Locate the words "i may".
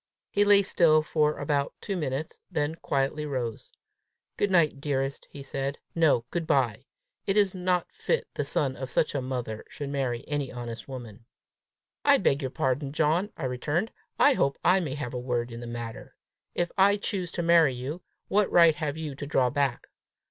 14.65-14.95